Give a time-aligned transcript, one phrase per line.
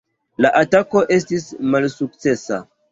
[0.45, 1.47] La atako estis
[1.77, 2.65] malsukcesa.